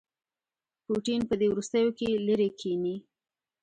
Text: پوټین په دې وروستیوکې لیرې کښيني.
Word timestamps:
پوټین 0.85 1.21
په 1.29 1.35
دې 1.39 1.47
وروستیوکې 1.51 2.07
لیرې 2.25 2.49
کښيني. 2.57 2.95